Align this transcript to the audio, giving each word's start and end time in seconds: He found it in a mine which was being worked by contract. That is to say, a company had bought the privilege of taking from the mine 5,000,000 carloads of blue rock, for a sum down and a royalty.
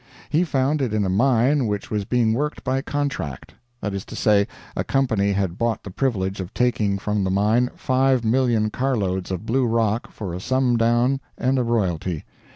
He 0.31 0.43
found 0.43 0.81
it 0.81 0.95
in 0.95 1.05
a 1.05 1.09
mine 1.09 1.67
which 1.67 1.91
was 1.91 2.05
being 2.05 2.33
worked 2.33 2.63
by 2.63 2.81
contract. 2.81 3.53
That 3.81 3.93
is 3.93 4.03
to 4.05 4.15
say, 4.15 4.47
a 4.75 4.83
company 4.83 5.33
had 5.33 5.59
bought 5.59 5.83
the 5.83 5.91
privilege 5.91 6.39
of 6.39 6.55
taking 6.55 6.97
from 6.97 7.23
the 7.23 7.29
mine 7.29 7.69
5,000,000 7.77 8.71
carloads 8.73 9.29
of 9.29 9.45
blue 9.45 9.67
rock, 9.67 10.09
for 10.11 10.33
a 10.33 10.39
sum 10.39 10.75
down 10.75 11.19
and 11.37 11.59
a 11.59 11.63
royalty. 11.63 12.23